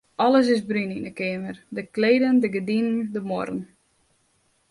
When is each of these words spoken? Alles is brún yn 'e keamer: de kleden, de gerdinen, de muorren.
Alles 0.25 0.47
is 0.53 0.61
brún 0.69 0.95
yn 0.97 1.07
'e 1.09 1.13
keamer: 1.19 1.57
de 1.75 1.83
kleden, 1.95 2.35
de 2.41 2.49
gerdinen, 2.55 2.97
de 3.13 3.21
muorren. 3.29 3.61